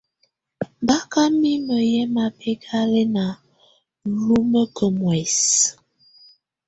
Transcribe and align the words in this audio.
Bà 0.85 0.95
kà 1.11 1.21
mimǝ́ 1.41 1.81
yɛ̀ 1.91 2.05
mabɛ̀kalɛna 2.15 3.25
lumǝkǝ 4.23 4.85
muɛ̀sɛ. 4.97 5.63